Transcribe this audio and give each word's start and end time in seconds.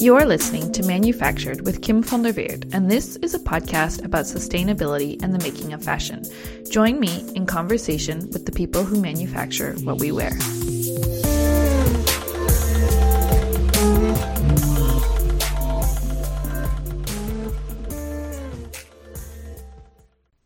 You're 0.00 0.26
listening 0.26 0.70
to 0.74 0.84
Manufactured 0.84 1.62
with 1.66 1.82
Kim 1.82 2.04
van 2.04 2.22
der 2.22 2.32
Weerd, 2.32 2.72
and 2.72 2.88
this 2.88 3.16
is 3.16 3.34
a 3.34 3.38
podcast 3.40 4.04
about 4.04 4.26
sustainability 4.26 5.20
and 5.24 5.34
the 5.34 5.40
making 5.40 5.72
of 5.72 5.82
fashion. 5.82 6.24
Join 6.70 7.00
me 7.00 7.28
in 7.34 7.46
conversation 7.46 8.30
with 8.30 8.46
the 8.46 8.52
people 8.52 8.84
who 8.84 9.00
manufacture 9.00 9.72
what 9.82 9.98
we 9.98 10.12
wear. 10.12 10.30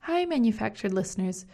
Hi, 0.00 0.24
manufactured 0.24 0.94
listeners. 0.94 1.44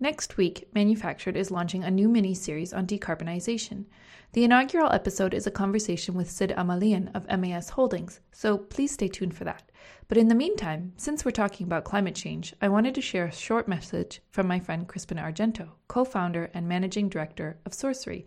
Next 0.00 0.36
week, 0.36 0.68
Manufactured 0.72 1.36
is 1.36 1.50
launching 1.50 1.82
a 1.82 1.90
new 1.90 2.08
mini 2.08 2.32
series 2.32 2.72
on 2.72 2.86
decarbonization. 2.86 3.86
The 4.32 4.44
inaugural 4.44 4.92
episode 4.92 5.34
is 5.34 5.44
a 5.44 5.50
conversation 5.50 6.14
with 6.14 6.30
Sid 6.30 6.54
Amalian 6.56 7.10
of 7.16 7.26
MAS 7.26 7.70
Holdings, 7.70 8.20
so 8.30 8.58
please 8.58 8.92
stay 8.92 9.08
tuned 9.08 9.34
for 9.34 9.42
that. 9.42 9.72
But 10.06 10.16
in 10.16 10.28
the 10.28 10.36
meantime, 10.36 10.92
since 10.96 11.24
we're 11.24 11.32
talking 11.32 11.66
about 11.66 11.82
climate 11.82 12.14
change, 12.14 12.54
I 12.62 12.68
wanted 12.68 12.94
to 12.94 13.00
share 13.00 13.24
a 13.24 13.32
short 13.32 13.66
message 13.66 14.22
from 14.30 14.46
my 14.46 14.60
friend 14.60 14.86
Crispin 14.86 15.18
Argento, 15.18 15.70
co 15.88 16.04
founder 16.04 16.48
and 16.54 16.68
managing 16.68 17.08
director 17.08 17.58
of 17.66 17.72
Sourcery, 17.72 18.24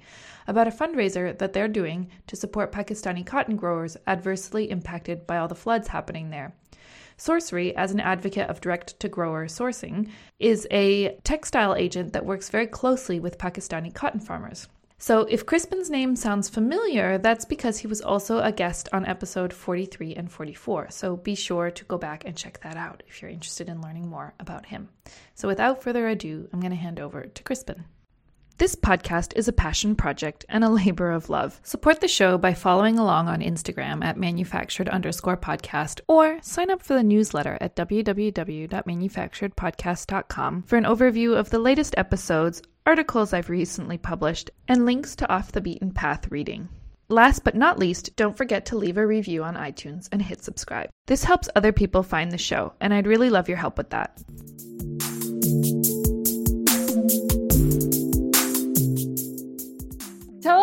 about 0.47 0.67
a 0.67 0.71
fundraiser 0.71 1.37
that 1.37 1.53
they're 1.53 1.69
doing 1.69 2.09
to 2.27 2.35
support 2.35 2.73
Pakistani 2.73 3.25
cotton 3.25 3.55
growers 3.55 3.95
adversely 4.07 4.69
impacted 4.69 5.25
by 5.25 5.37
all 5.37 5.47
the 5.47 5.55
floods 5.55 5.87
happening 5.87 6.31
there. 6.31 6.53
Sourcery, 7.17 7.73
as 7.73 7.91
an 7.91 7.99
advocate 7.99 8.49
of 8.49 8.61
direct 8.61 8.99
to 8.99 9.07
grower 9.07 9.47
sourcing, 9.47 10.09
is 10.39 10.67
a 10.71 11.15
textile 11.23 11.75
agent 11.75 12.13
that 12.13 12.25
works 12.25 12.49
very 12.49 12.67
closely 12.67 13.19
with 13.19 13.37
Pakistani 13.37 13.93
cotton 13.93 14.19
farmers. 14.19 14.67
So, 14.97 15.21
if 15.21 15.47
Crispin's 15.47 15.89
name 15.89 16.15
sounds 16.15 16.47
familiar, 16.47 17.17
that's 17.17 17.43
because 17.43 17.79
he 17.79 17.87
was 17.87 18.01
also 18.01 18.37
a 18.37 18.51
guest 18.51 18.87
on 18.93 19.03
episode 19.05 19.51
43 19.51 20.13
and 20.13 20.31
44. 20.31 20.91
So, 20.91 21.17
be 21.17 21.33
sure 21.33 21.71
to 21.71 21.85
go 21.85 21.97
back 21.97 22.23
and 22.25 22.37
check 22.37 22.59
that 22.61 22.77
out 22.77 23.01
if 23.07 23.19
you're 23.19 23.31
interested 23.31 23.67
in 23.67 23.81
learning 23.81 24.07
more 24.07 24.35
about 24.39 24.67
him. 24.67 24.89
So, 25.33 25.47
without 25.47 25.81
further 25.81 26.07
ado, 26.07 26.47
I'm 26.53 26.59
going 26.59 26.69
to 26.69 26.77
hand 26.77 26.99
over 26.99 27.23
to 27.23 27.43
Crispin. 27.43 27.85
This 28.57 28.75
podcast 28.75 29.33
is 29.35 29.47
a 29.47 29.53
passion 29.53 29.95
project 29.95 30.45
and 30.47 30.63
a 30.63 30.69
labor 30.69 31.11
of 31.11 31.29
love. 31.29 31.59
Support 31.63 32.01
the 32.01 32.07
show 32.07 32.37
by 32.37 32.53
following 32.53 32.99
along 32.99 33.27
on 33.27 33.41
Instagram 33.41 34.03
at 34.03 34.17
manufactured 34.17 34.87
underscore 34.89 35.37
podcast 35.37 36.01
or 36.07 36.37
sign 36.43 36.69
up 36.69 36.83
for 36.83 36.93
the 36.93 37.01
newsletter 37.03 37.57
at 37.59 37.75
www.manufacturedpodcast.com 37.75 40.63
for 40.63 40.77
an 40.77 40.83
overview 40.83 41.35
of 41.35 41.49
the 41.49 41.59
latest 41.59 41.95
episodes, 41.97 42.61
articles 42.85 43.33
I've 43.33 43.49
recently 43.49 43.97
published, 43.97 44.51
and 44.67 44.85
links 44.85 45.15
to 45.17 45.29
off 45.31 45.51
the 45.51 45.61
beaten 45.61 45.91
path 45.91 46.29
reading. 46.29 46.69
Last 47.09 47.43
but 47.43 47.55
not 47.55 47.79
least, 47.79 48.15
don't 48.15 48.37
forget 48.37 48.67
to 48.67 48.77
leave 48.77 48.97
a 48.97 49.05
review 49.05 49.43
on 49.43 49.55
iTunes 49.55 50.07
and 50.11 50.21
hit 50.21 50.43
subscribe. 50.43 50.89
This 51.07 51.25
helps 51.25 51.49
other 51.55 51.73
people 51.73 52.03
find 52.03 52.31
the 52.31 52.37
show, 52.37 52.73
and 52.79 52.93
I'd 52.93 53.07
really 53.07 53.29
love 53.29 53.49
your 53.49 53.57
help 53.57 53.77
with 53.77 53.89
that. 53.89 54.21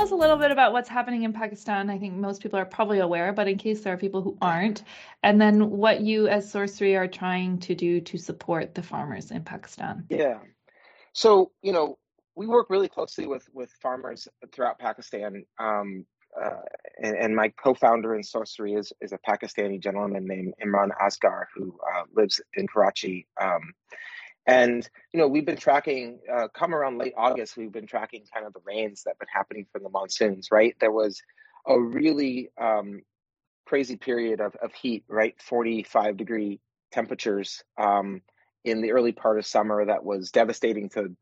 Us 0.08 0.12
a 0.12 0.16
little 0.16 0.38
bit 0.38 0.50
about 0.50 0.72
what's 0.72 0.88
happening 0.88 1.24
in 1.24 1.34
Pakistan. 1.34 1.90
I 1.90 1.98
think 1.98 2.14
most 2.14 2.42
people 2.42 2.58
are 2.58 2.64
probably 2.64 3.00
aware, 3.00 3.30
but 3.34 3.46
in 3.46 3.58
case 3.58 3.82
there 3.82 3.92
are 3.92 3.98
people 3.98 4.22
who 4.22 4.38
aren't, 4.40 4.82
and 5.22 5.38
then 5.38 5.68
what 5.68 6.00
you 6.00 6.28
as 6.28 6.50
Sourcery 6.50 6.98
are 6.98 7.06
trying 7.06 7.58
to 7.58 7.74
do 7.74 8.00
to 8.00 8.16
support 8.16 8.74
the 8.74 8.82
farmers 8.82 9.30
in 9.30 9.44
Pakistan. 9.44 10.06
Yeah. 10.08 10.38
So, 11.12 11.52
you 11.60 11.74
know, 11.74 11.98
we 12.34 12.46
work 12.46 12.70
really 12.70 12.88
closely 12.88 13.26
with 13.26 13.46
with 13.52 13.70
farmers 13.82 14.26
throughout 14.50 14.78
Pakistan. 14.78 15.44
Um, 15.58 16.06
uh, 16.42 16.62
and, 17.02 17.14
and, 17.14 17.36
my 17.36 17.52
co-founder 17.62 18.14
in 18.14 18.22
Sourcery 18.22 18.78
is 18.78 18.90
is 19.02 19.12
a 19.12 19.18
Pakistani 19.28 19.78
gentleman 19.78 20.26
named 20.26 20.54
Imran 20.64 20.88
Asgar 20.98 21.44
who 21.54 21.78
uh, 21.86 22.04
lives 22.16 22.40
in 22.54 22.66
Karachi. 22.66 23.26
Um, 23.38 23.74
and 24.48 24.88
you 25.12 25.20
know, 25.20 25.28
we've 25.28 25.44
been 25.44 25.58
tracking. 25.58 26.20
Uh, 26.32 26.48
come 26.48 26.74
around 26.74 26.98
late 26.98 27.12
August, 27.16 27.56
we've 27.56 27.70
been 27.70 27.86
tracking 27.86 28.24
kind 28.32 28.46
of 28.46 28.54
the 28.54 28.60
rains 28.64 29.02
that've 29.04 29.18
been 29.18 29.28
happening 29.32 29.66
from 29.70 29.82
the 29.82 29.90
monsoons. 29.90 30.48
Right, 30.50 30.74
there 30.80 30.90
was 30.90 31.20
a 31.66 31.78
really 31.78 32.48
um, 32.60 33.02
crazy 33.66 33.96
period 33.96 34.40
of 34.40 34.56
of 34.56 34.72
heat. 34.72 35.04
Right, 35.06 35.34
forty 35.40 35.82
five 35.82 36.16
degree 36.16 36.60
temperatures 36.90 37.62
um, 37.76 38.22
in 38.64 38.80
the 38.80 38.92
early 38.92 39.12
part 39.12 39.38
of 39.38 39.46
summer 39.46 39.84
that 39.84 40.02
was 40.02 40.30
devastating 40.30 40.88
to 40.90 41.14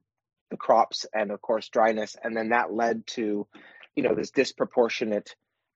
the 0.51 0.57
crops 0.57 1.05
and 1.13 1.33
of 1.33 1.43
course 1.43 1.69
dryness 1.69 2.15
and 2.23 2.37
then 2.37 2.51
that 2.51 2.73
led 2.73 3.05
to 3.05 3.49
you 3.97 4.03
know 4.05 4.15
this 4.15 4.31
disproportionate 4.31 5.35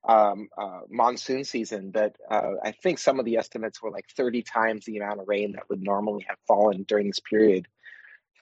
um, 0.08 0.48
uh, 0.56 0.80
monsoon 0.88 1.44
season 1.44 1.92
that 1.92 2.16
uh, 2.30 2.52
I 2.64 2.72
think 2.72 2.98
some 2.98 3.18
of 3.18 3.24
the 3.24 3.36
estimates 3.36 3.82
were 3.82 3.90
like 3.90 4.06
30 4.16 4.42
times 4.42 4.84
the 4.84 4.98
amount 4.98 5.20
of 5.20 5.28
rain 5.28 5.52
that 5.52 5.68
would 5.68 5.82
normally 5.82 6.24
have 6.28 6.38
fallen 6.46 6.84
during 6.84 7.08
this 7.08 7.20
period 7.20 7.66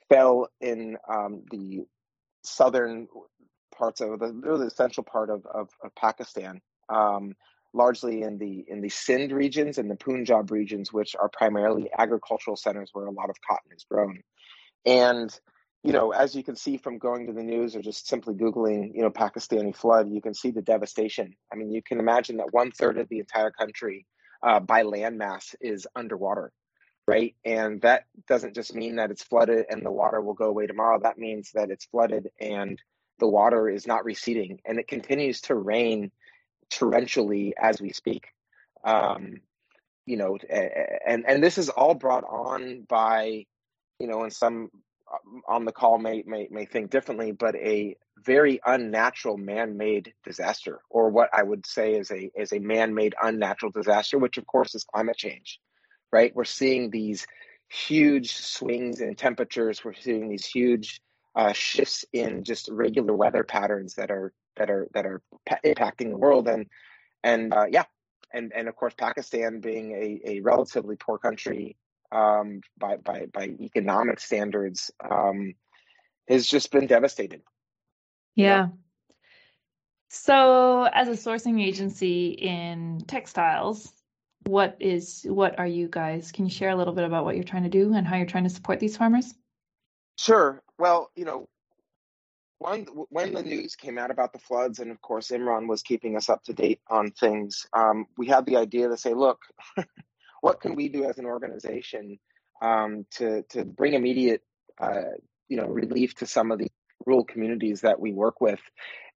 fell 0.08 0.48
in 0.60 0.96
um, 1.08 1.42
the 1.50 1.84
southern 2.42 3.08
parts 3.74 4.00
of 4.00 4.18
the, 4.18 4.32
the 4.58 4.70
central 4.70 5.04
part 5.04 5.30
of, 5.30 5.44
of, 5.46 5.68
of 5.82 5.94
Pakistan, 5.94 6.60
um, 6.88 7.34
largely 7.74 8.22
in 8.22 8.38
the 8.38 8.64
in 8.68 8.80
the 8.80 8.88
Sindh 8.88 9.32
regions 9.32 9.78
and 9.78 9.90
the 9.90 9.96
Punjab 9.96 10.50
regions, 10.50 10.92
which 10.92 11.14
are 11.14 11.28
primarily 11.28 11.90
agricultural 11.96 12.56
centers 12.56 12.90
where 12.92 13.06
a 13.06 13.10
lot 13.10 13.30
of 13.30 13.36
cotton 13.46 13.70
is 13.76 13.84
grown. 13.90 14.20
And 14.86 15.38
you 15.84 15.92
know, 15.92 16.10
as 16.10 16.34
you 16.34 16.42
can 16.42 16.56
see 16.56 16.76
from 16.76 16.98
going 16.98 17.26
to 17.26 17.32
the 17.32 17.42
news 17.42 17.76
or 17.76 17.82
just 17.82 18.08
simply 18.08 18.34
Googling, 18.34 18.94
you 18.94 19.02
know, 19.02 19.10
Pakistani 19.10 19.74
flood, 19.74 20.10
you 20.10 20.20
can 20.20 20.34
see 20.34 20.50
the 20.50 20.62
devastation. 20.62 21.34
I 21.52 21.56
mean, 21.56 21.70
you 21.70 21.82
can 21.82 22.00
imagine 22.00 22.38
that 22.38 22.52
one 22.52 22.72
third 22.72 22.98
of 22.98 23.08
the 23.08 23.20
entire 23.20 23.50
country 23.50 24.06
uh, 24.42 24.60
by 24.60 24.82
landmass 24.82 25.54
is 25.60 25.86
underwater, 25.94 26.52
right? 27.06 27.34
And 27.44 27.80
that 27.82 28.04
doesn't 28.26 28.54
just 28.54 28.74
mean 28.74 28.96
that 28.96 29.10
it's 29.10 29.22
flooded 29.22 29.66
and 29.70 29.84
the 29.84 29.92
water 29.92 30.20
will 30.20 30.34
go 30.34 30.46
away 30.46 30.66
tomorrow. 30.66 30.98
That 31.00 31.18
means 31.18 31.52
that 31.54 31.70
it's 31.70 31.86
flooded 31.86 32.28
and 32.40 32.80
the 33.20 33.28
water 33.28 33.68
is 33.68 33.86
not 33.86 34.04
receding 34.04 34.60
and 34.64 34.78
it 34.78 34.88
continues 34.88 35.40
to 35.42 35.54
rain 35.54 36.10
torrentially 36.70 37.52
as 37.60 37.80
we 37.80 37.92
speak. 37.92 38.26
Um, 38.84 39.40
you 40.06 40.16
know, 40.16 40.38
and 41.06 41.24
and 41.28 41.42
this 41.42 41.58
is 41.58 41.68
all 41.68 41.94
brought 41.94 42.24
on 42.24 42.86
by, 42.88 43.44
you 43.98 44.06
know, 44.06 44.24
in 44.24 44.30
some 44.30 44.70
on 45.46 45.64
the 45.64 45.72
call 45.72 45.98
may, 45.98 46.22
may 46.26 46.48
may 46.50 46.66
think 46.66 46.90
differently, 46.90 47.32
but 47.32 47.54
a 47.56 47.96
very 48.24 48.60
unnatural 48.64 49.36
man-made 49.36 50.12
disaster, 50.24 50.80
or 50.90 51.10
what 51.10 51.30
I 51.32 51.42
would 51.42 51.66
say 51.66 51.94
is 51.94 52.10
a 52.10 52.30
is 52.34 52.52
a 52.52 52.58
man-made 52.58 53.14
unnatural 53.22 53.72
disaster, 53.72 54.18
which 54.18 54.38
of 54.38 54.46
course 54.46 54.74
is 54.74 54.84
climate 54.84 55.16
change, 55.16 55.60
right? 56.12 56.34
We're 56.34 56.44
seeing 56.44 56.90
these 56.90 57.26
huge 57.68 58.32
swings 58.32 59.00
in 59.00 59.14
temperatures. 59.14 59.84
We're 59.84 59.94
seeing 59.94 60.28
these 60.28 60.46
huge 60.46 61.00
uh, 61.34 61.52
shifts 61.52 62.04
in 62.12 62.44
just 62.44 62.68
regular 62.68 63.14
weather 63.14 63.44
patterns 63.44 63.94
that 63.94 64.10
are 64.10 64.32
that 64.56 64.70
are 64.70 64.88
that 64.94 65.06
are 65.06 65.22
impacting 65.64 66.10
the 66.10 66.18
world, 66.18 66.48
and 66.48 66.66
and 67.22 67.52
uh, 67.52 67.66
yeah, 67.70 67.84
and 68.32 68.52
and 68.54 68.68
of 68.68 68.76
course 68.76 68.94
Pakistan 68.98 69.60
being 69.60 69.92
a, 69.92 70.32
a 70.32 70.40
relatively 70.40 70.96
poor 70.96 71.18
country 71.18 71.76
um, 72.12 72.60
by, 72.78 72.96
by, 72.96 73.26
by 73.32 73.50
economic 73.60 74.20
standards 74.20 74.90
um, 75.08 75.54
has 76.28 76.46
just 76.46 76.70
been 76.70 76.86
devastated. 76.86 77.42
Yeah. 78.34 78.68
So, 80.08 80.84
as 80.84 81.08
a 81.08 81.12
sourcing 81.12 81.62
agency 81.62 82.28
in 82.28 83.02
textiles, 83.06 83.92
what 84.46 84.76
is 84.80 85.26
what 85.28 85.58
are 85.58 85.66
you 85.66 85.88
guys? 85.88 86.32
Can 86.32 86.46
you 86.46 86.50
share 86.50 86.70
a 86.70 86.76
little 86.76 86.94
bit 86.94 87.04
about 87.04 87.24
what 87.24 87.34
you're 87.34 87.44
trying 87.44 87.64
to 87.64 87.68
do 87.68 87.92
and 87.92 88.06
how 88.06 88.16
you're 88.16 88.24
trying 88.26 88.44
to 88.44 88.50
support 88.50 88.80
these 88.80 88.96
farmers? 88.96 89.34
Sure. 90.16 90.62
Well, 90.78 91.10
you 91.14 91.26
know, 91.26 91.48
when 92.58 92.86
when 93.10 93.34
the 93.34 93.42
news 93.42 93.76
came 93.76 93.98
out 93.98 94.10
about 94.10 94.32
the 94.32 94.38
floods, 94.38 94.78
and 94.78 94.90
of 94.90 95.00
course 95.02 95.28
Imran 95.28 95.68
was 95.68 95.82
keeping 95.82 96.16
us 96.16 96.30
up 96.30 96.42
to 96.44 96.54
date 96.54 96.80
on 96.88 97.10
things, 97.10 97.66
um, 97.74 98.06
we 98.16 98.26
had 98.26 98.46
the 98.46 98.56
idea 98.56 98.88
to 98.88 98.96
say, 98.96 99.12
look, 99.12 99.40
what 100.40 100.60
can 100.60 100.74
we 100.74 100.88
do 100.88 101.04
as 101.04 101.18
an 101.18 101.26
organization 101.26 102.18
um, 102.62 103.06
to 103.12 103.42
to 103.50 103.64
bring 103.64 103.94
immediate 103.94 104.42
uh, 104.80 105.14
you 105.48 105.56
know 105.56 105.66
relief 105.66 106.14
to 106.16 106.26
some 106.26 106.50
of 106.50 106.58
the 106.58 106.68
rural 107.06 107.24
communities 107.24 107.82
that 107.82 108.00
we 108.00 108.12
work 108.12 108.40
with? 108.40 108.60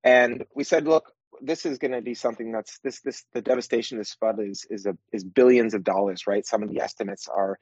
And 0.04 0.44
we 0.54 0.64
said 0.64 0.86
look 0.86 1.12
this 1.40 1.66
is 1.66 1.78
going 1.78 1.92
to 1.92 2.02
be 2.02 2.14
something 2.14 2.52
that's 2.52 2.78
this 2.80 3.00
this 3.00 3.24
the 3.32 3.42
devastation 3.42 3.98
of 3.98 4.00
this 4.02 4.14
flood 4.14 4.38
is 4.40 4.66
is 4.70 4.86
a 4.86 4.96
is 5.12 5.24
billions 5.24 5.74
of 5.74 5.84
dollars 5.84 6.26
right? 6.26 6.46
Some 6.46 6.62
of 6.62 6.70
the 6.70 6.80
estimates 6.80 7.28
are 7.28 7.58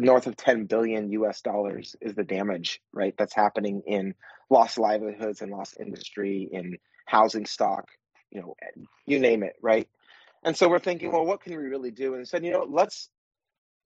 north 0.00 0.26
of 0.26 0.36
10 0.36 0.64
billion 0.64 1.10
US 1.12 1.42
dollars 1.42 1.94
is 2.00 2.14
the 2.14 2.24
damage 2.24 2.80
right 2.92 3.14
that's 3.18 3.34
happening 3.34 3.82
in 3.86 4.14
lost 4.48 4.78
livelihoods 4.78 5.42
and 5.42 5.52
lost 5.52 5.76
industry 5.78 6.48
in 6.50 6.78
housing 7.06 7.44
stock 7.44 7.86
you 8.30 8.40
know 8.40 8.54
you 9.06 9.18
name 9.18 9.42
it 9.42 9.54
right 9.60 9.88
and 10.42 10.56
so 10.56 10.68
we're 10.68 10.78
thinking, 10.78 11.12
well, 11.12 11.24
what 11.24 11.42
can 11.42 11.56
we 11.56 11.64
really 11.64 11.90
do? 11.90 12.14
And 12.14 12.26
said, 12.26 12.44
you 12.44 12.52
know, 12.52 12.66
let's 12.68 13.10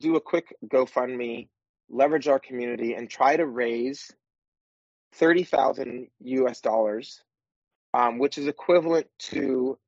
do 0.01 0.17
a 0.17 0.21
quick 0.21 0.55
GoFundMe, 0.67 1.49
leverage 1.89 2.29
our 2.29 2.39
community, 2.39 2.95
and 2.95 3.09
try 3.09 3.37
to 3.37 3.47
raise 3.47 4.11
thirty 5.13 5.45
thousand 5.45 6.09
US 6.21 6.61
dollars, 6.61 7.23
um, 7.93 8.19
which 8.19 8.39
is 8.39 8.47
equivalent 8.47 9.07
to 9.31 9.79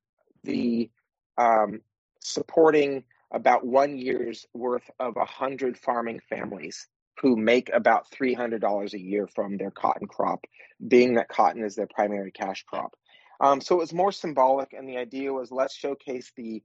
the 0.44 0.90
um, 1.38 1.80
supporting 2.20 3.04
about 3.32 3.66
one 3.66 3.98
year's 3.98 4.46
worth 4.54 4.88
of 5.00 5.16
a 5.16 5.20
100 5.20 5.76
farming 5.76 6.20
families 6.28 6.86
who 7.20 7.36
make 7.36 7.70
about 7.72 8.06
$300 8.10 8.92
a 8.92 9.00
year 9.00 9.26
from 9.26 9.56
their 9.56 9.70
cotton 9.70 10.06
crop, 10.06 10.44
being 10.86 11.14
that 11.14 11.28
cotton 11.28 11.64
is 11.64 11.74
their 11.74 11.88
primary 11.88 12.30
cash 12.30 12.64
crop. 12.64 12.94
Um, 13.40 13.60
so 13.60 13.76
it 13.76 13.78
was 13.78 13.92
more 13.92 14.12
symbolic, 14.12 14.72
and 14.72 14.88
the 14.88 14.96
idea 14.96 15.32
was 15.32 15.50
let's 15.50 15.74
showcase 15.74 16.32
the 16.36 16.62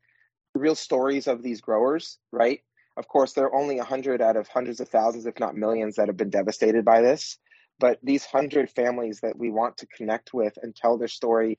real 0.56 0.75
stories 0.75 1.27
of 1.27 1.41
these 1.41 1.62
growers, 1.62 2.18
right? 2.31 2.62
Of 2.97 3.07
course, 3.07 3.33
there 3.33 3.45
are 3.45 3.56
only 3.56 3.77
100 3.77 4.21
out 4.21 4.35
of 4.35 4.47
hundreds 4.47 4.79
of 4.79 4.89
thousands, 4.89 5.25
if 5.25 5.39
not 5.39 5.56
millions, 5.56 5.95
that 5.95 6.07
have 6.07 6.18
been 6.18 6.29
devastated 6.29 6.83
by 6.83 7.01
this. 7.01 7.38
But 7.79 8.00
these 8.03 8.25
100 8.25 8.69
families 8.69 9.21
that 9.21 9.38
we 9.38 9.50
want 9.50 9.77
to 9.77 9.88
connect 9.88 10.33
with 10.33 10.57
and 10.62 10.75
tell 10.75 10.97
their 10.97 11.07
story 11.07 11.57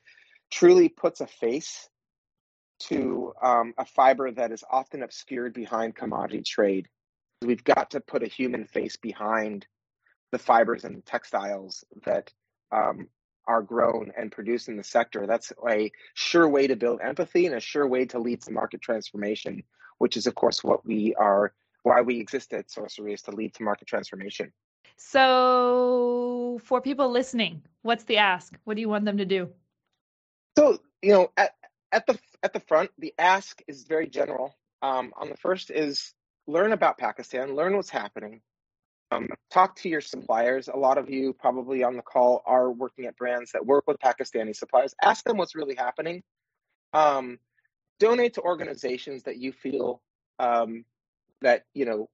truly 0.51 0.89
puts 0.89 1.21
a 1.21 1.27
face 1.27 1.89
to 2.81 3.33
um, 3.43 3.75
a 3.79 3.85
fiber 3.85 4.31
that 4.31 4.53
is 4.53 4.65
often 4.71 5.03
obscured 5.03 5.55
behind 5.55 5.95
commodity 5.95 6.43
trade. 6.43 6.89
We've 7.41 7.65
got 7.65 7.91
to 7.91 8.01
put 8.01 8.23
a 8.23 8.29
human 8.29 8.67
face 8.67 8.97
behind 8.97 9.67
the 10.33 10.39
fibers 10.39 10.85
and 10.85 11.05
textiles 11.05 11.85
that 12.05 12.33
um, 12.71 13.09
are 13.47 13.63
grown 13.63 14.13
and 14.17 14.31
produced 14.31 14.69
in 14.69 14.77
the 14.77 14.85
sector. 14.85 15.27
That's 15.27 15.53
a 15.69 15.91
sure 16.15 16.49
way 16.49 16.67
to 16.67 16.77
build 16.77 17.01
empathy 17.03 17.47
and 17.47 17.55
a 17.55 17.61
sure 17.61 17.87
way 17.87 18.05
to 18.07 18.19
lead 18.19 18.43
to 18.43 18.53
market 18.53 18.81
transformation, 18.81 19.63
which 19.99 20.17
is, 20.17 20.27
of 20.27 20.35
course, 20.35 20.63
what 20.63 20.85
we 20.87 21.15
are, 21.15 21.53
why 21.83 22.01
we 22.03 22.21
exist 22.21 22.53
at 22.53 22.69
Sourcery 22.69 23.15
is 23.15 23.23
to 23.23 23.33
lead 23.33 23.55
to 23.55 23.63
market 23.63 23.89
transformation. 23.89 24.53
So, 24.97 26.61
for 26.65 26.81
people 26.81 27.11
listening, 27.11 27.63
what's 27.83 28.05
the 28.05 28.19
ask? 28.19 28.57
What 28.65 28.75
do 28.75 28.81
you 28.81 28.89
want 28.89 29.05
them 29.05 29.19
to 29.19 29.25
do? 29.25 29.51
So, 30.57 30.79
you 31.01 31.13
know, 31.13 31.31
at, 31.37 31.55
at 31.91 32.07
the 32.07 32.19
at 32.43 32.53
the 32.53 32.61
front, 32.61 32.91
the 32.99 33.15
ask 33.19 33.63
is 33.67 33.85
very 33.85 34.09
general. 34.09 34.57
Um, 34.83 35.13
on 35.17 35.29
the 35.29 35.37
first 35.37 35.71
is 35.71 36.13
learn 36.47 36.73
about 36.73 36.99
Pakistan, 36.99 37.55
learn 37.55 37.77
what's 37.77 37.91
happening, 37.91 38.41
um, 39.13 39.29
talk 39.51 39.77
to 39.77 39.89
your 39.89 40.01
suppliers. 40.01 40.69
A 40.69 40.77
lot 40.77 40.99
of 40.99 41.11
you 41.11 41.33
probably 41.33 41.83
on 41.83 41.97
the 41.97 42.03
call 42.03 42.43
are 42.47 42.71
working 42.71 43.07
at 43.07 43.17
brands 43.17 43.53
that 43.53 43.65
work 43.65 43.85
with 43.87 43.99
Pakistani 43.99 44.55
suppliers. 44.55 44.95
Ask 45.03 45.25
them 45.25 45.37
what's 45.37 45.55
really 45.55 45.75
happening. 45.75 46.23
Um, 46.93 47.39
donate 47.99 48.35
to 48.35 48.43
organizations 48.43 49.23
that 49.25 49.39
you 49.39 49.53
feel 49.53 50.03
um, 50.39 50.85
that 51.41 51.65
you 51.75 51.85
know 51.85 52.09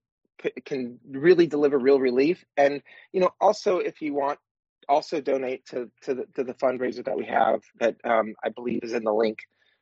can 0.65 0.99
really 1.09 1.47
deliver 1.47 1.77
real 1.77 1.99
relief. 1.99 2.43
And 2.57 2.81
you 3.11 3.19
know, 3.19 3.31
also 3.41 3.79
if 3.79 4.01
you 4.01 4.13
want, 4.13 4.39
also 4.87 5.21
donate 5.21 5.65
to 5.67 5.89
to 6.03 6.15
the, 6.15 6.25
to 6.35 6.43
the 6.43 6.53
fundraiser 6.53 7.03
that 7.05 7.17
we 7.17 7.25
have 7.25 7.61
that 7.79 7.95
um, 8.03 8.35
I 8.43 8.49
believe 8.49 8.83
is 8.83 8.93
in 8.93 9.03
the 9.03 9.13
link. 9.13 9.39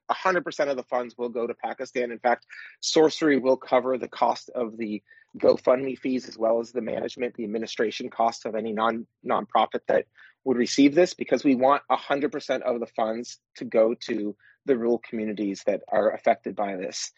100% 0.09 0.69
of 0.69 0.77
the 0.77 0.83
funds 0.83 1.15
will 1.17 1.29
go 1.29 1.47
to 1.47 1.53
Pakistan. 1.53 2.11
In 2.11 2.19
fact, 2.19 2.45
Sourcery 2.81 3.41
will 3.41 3.57
cover 3.57 3.97
the 3.97 4.07
cost 4.07 4.49
of 4.49 4.77
the 4.77 5.01
GoFundMe 5.37 5.97
fees 5.97 6.27
as 6.27 6.37
well 6.37 6.59
as 6.59 6.71
the 6.71 6.81
management, 6.81 7.35
the 7.35 7.43
administration 7.43 8.09
costs 8.09 8.45
of 8.45 8.55
any 8.55 8.73
non 8.73 9.05
nonprofit 9.25 9.81
that 9.87 10.05
would 10.43 10.57
receive 10.57 10.95
this 10.95 11.13
because 11.13 11.43
we 11.43 11.55
want 11.55 11.83
100% 11.91 12.61
of 12.61 12.79
the 12.79 12.87
funds 12.87 13.39
to 13.57 13.65
go 13.65 13.93
to 13.93 14.35
the 14.65 14.77
rural 14.77 14.99
communities 14.99 15.63
that 15.65 15.81
are 15.89 16.11
affected 16.11 16.55
by 16.55 16.75
this. 16.75 17.11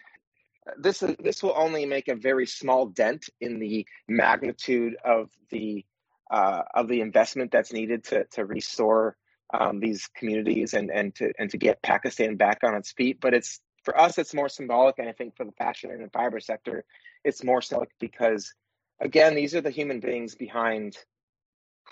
This 0.78 1.00
this 1.20 1.42
will 1.42 1.54
only 1.56 1.86
make 1.86 2.08
a 2.08 2.16
very 2.16 2.46
small 2.46 2.88
dent 2.88 3.30
in 3.42 3.60
the 3.60 3.88
magnitude 4.08 4.96
of 5.04 5.30
the 5.50 5.86
uh, 6.30 6.62
of 6.76 6.88
the 6.88 7.02
investment 7.02 7.52
that's 7.52 7.74
needed 7.74 8.04
to 8.06 8.26
to 8.34 8.46
restore 8.46 9.18
um, 9.52 9.80
these 9.80 10.08
communities 10.16 10.74
and 10.74 10.90
and 10.92 11.16
to 11.16 11.32
and 11.40 11.50
to 11.52 11.58
get 11.58 11.82
Pakistan 11.82 12.36
back 12.36 12.60
on 12.64 12.76
its 12.76 12.92
feet. 12.92 13.20
But 13.20 13.34
it's 13.34 13.60
for 13.84 14.00
us, 14.00 14.18
it's 14.18 14.34
more 14.34 14.50
symbolic, 14.50 15.00
and 15.00 15.10
I 15.10 15.14
think 15.14 15.36
for 15.36 15.46
the 15.46 15.52
fashion 15.54 15.92
and 15.92 16.04
the 16.04 16.10
fiber 16.10 16.40
sector, 16.40 16.84
it's 17.24 17.44
more 17.44 17.62
symbolic 17.62 17.90
because, 18.00 18.54
again, 19.00 19.36
these 19.36 19.56
are 19.56 19.62
the 19.62 19.70
human 19.70 20.00
beings 20.00 20.36
behind 20.36 20.98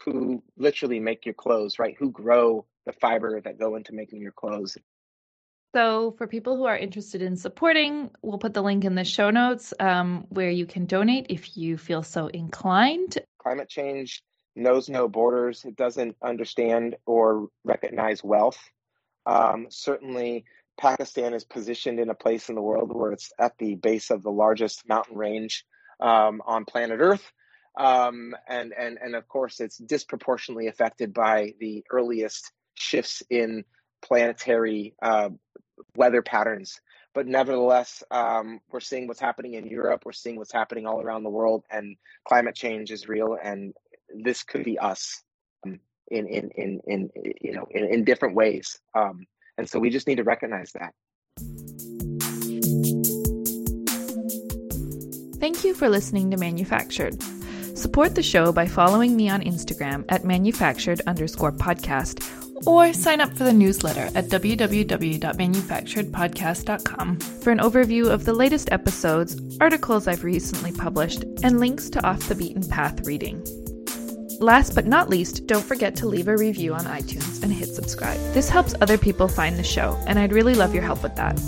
who 0.03 0.43
literally 0.57 0.99
make 0.99 1.25
your 1.25 1.33
clothes, 1.33 1.79
right? 1.79 1.95
Who 1.97 2.11
grow 2.11 2.65
the 2.85 2.93
fiber 2.93 3.41
that 3.41 3.59
go 3.59 3.75
into 3.75 3.93
making 3.93 4.21
your 4.21 4.31
clothes. 4.31 4.77
So, 5.75 6.15
for 6.17 6.27
people 6.27 6.55
who 6.55 6.65
are 6.65 6.77
interested 6.77 7.21
in 7.21 7.35
supporting, 7.35 8.11
we'll 8.21 8.37
put 8.37 8.53
the 8.53 8.63
link 8.63 8.85
in 8.85 8.95
the 8.95 9.03
show 9.03 9.29
notes 9.29 9.73
um, 9.79 10.25
where 10.29 10.49
you 10.49 10.65
can 10.65 10.85
donate 10.85 11.27
if 11.29 11.57
you 11.57 11.77
feel 11.77 12.03
so 12.03 12.27
inclined. 12.27 13.17
Climate 13.39 13.69
change 13.69 14.23
knows 14.57 14.89
no 14.89 15.07
borders, 15.07 15.65
it 15.65 15.75
doesn't 15.75 16.15
understand 16.21 16.95
or 17.05 17.47
recognize 17.63 18.23
wealth. 18.23 18.59
Um, 19.25 19.67
certainly, 19.69 20.45
Pakistan 20.79 21.33
is 21.33 21.43
positioned 21.43 21.99
in 21.99 22.09
a 22.09 22.15
place 22.15 22.49
in 22.49 22.55
the 22.55 22.61
world 22.61 22.93
where 22.93 23.11
it's 23.11 23.31
at 23.39 23.57
the 23.57 23.75
base 23.75 24.09
of 24.11 24.23
the 24.23 24.31
largest 24.31 24.87
mountain 24.87 25.17
range 25.17 25.65
um, 25.99 26.41
on 26.45 26.65
planet 26.65 26.99
Earth. 26.99 27.31
Um, 27.77 28.35
and, 28.47 28.73
and, 28.77 28.97
and 29.01 29.15
of 29.15 29.27
course, 29.27 29.59
it's 29.59 29.77
disproportionately 29.77 30.67
affected 30.67 31.13
by 31.13 31.53
the 31.59 31.83
earliest 31.91 32.51
shifts 32.75 33.23
in 33.29 33.65
planetary 34.01 34.95
uh, 35.01 35.29
weather 35.95 36.21
patterns. 36.21 36.79
But 37.13 37.27
nevertheless, 37.27 38.03
um, 38.11 38.59
we're 38.71 38.79
seeing 38.79 39.07
what's 39.07 39.19
happening 39.19 39.55
in 39.55 39.65
Europe. 39.65 40.03
We're 40.05 40.11
seeing 40.11 40.37
what's 40.37 40.53
happening 40.53 40.85
all 40.85 41.01
around 41.01 41.23
the 41.23 41.31
world, 41.31 41.65
and 41.71 41.97
climate 42.27 42.53
change 42.55 42.91
is 42.91 43.07
real. 43.07 43.37
And 43.41 43.73
this 44.23 44.43
could 44.43 44.63
be 44.63 44.77
us 44.79 45.23
um, 45.65 45.79
in 46.09 46.27
in 46.27 46.49
in 46.55 46.79
in 46.87 47.09
you 47.41 47.53
know 47.53 47.67
in, 47.71 47.85
in 47.85 48.03
different 48.03 48.35
ways. 48.35 48.79
Um, 48.95 49.25
and 49.57 49.67
so 49.67 49.79
we 49.79 49.89
just 49.89 50.07
need 50.07 50.15
to 50.15 50.23
recognize 50.23 50.71
that. 50.73 50.93
Thank 55.39 55.63
you 55.63 55.73
for 55.73 55.89
listening 55.89 56.31
to 56.31 56.37
Manufactured. 56.37 57.15
Support 57.77 58.15
the 58.15 58.23
show 58.23 58.51
by 58.51 58.65
following 58.65 59.15
me 59.15 59.29
on 59.29 59.41
Instagram 59.41 60.03
at 60.09 60.25
manufactured 60.25 60.99
underscore 61.05 61.51
podcast 61.51 62.25
or 62.65 62.91
sign 62.91 63.21
up 63.21 63.31
for 63.37 63.43
the 63.43 63.53
newsletter 63.53 64.09
at 64.15 64.29
www.manufacturedpodcast.com 64.29 67.19
for 67.19 67.51
an 67.51 67.59
overview 67.59 68.09
of 68.09 68.25
the 68.25 68.33
latest 68.33 68.71
episodes, 68.71 69.39
articles 69.61 70.07
I've 70.07 70.23
recently 70.23 70.71
published, 70.71 71.23
and 71.43 71.59
links 71.59 71.91
to 71.91 72.03
off 72.03 72.27
the 72.27 72.33
beaten 72.33 72.67
path 72.67 73.05
reading. 73.05 73.45
Last 74.39 74.75
but 74.75 74.85
not 74.85 75.09
least, 75.09 75.47
don't 75.47 75.65
forget 75.65 75.95
to 75.95 76.07
leave 76.07 76.27
a 76.27 76.37
review 76.37 76.75
on 76.75 76.85
iTunes 76.85 77.41
and 77.41 77.51
hit 77.51 77.69
subscribe. 77.69 78.19
This 78.33 78.49
helps 78.49 78.75
other 78.81 78.97
people 78.97 79.27
find 79.27 79.57
the 79.57 79.63
show, 79.63 79.97
and 80.05 80.19
I'd 80.19 80.31
really 80.31 80.53
love 80.53 80.75
your 80.75 80.83
help 80.83 81.01
with 81.01 81.15
that. 81.15 81.39